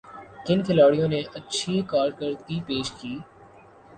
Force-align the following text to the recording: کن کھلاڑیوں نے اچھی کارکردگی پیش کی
کن 0.45 0.59
کھلاڑیوں 0.65 1.07
نے 1.07 1.19
اچھی 1.35 1.73
کارکردگی 1.87 2.59
پیش 2.67 2.91
کی 2.91 3.13